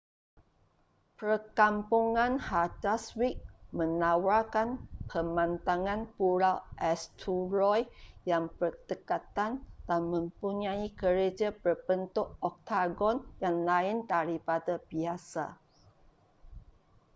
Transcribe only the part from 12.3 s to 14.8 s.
oktagon yang lain daripada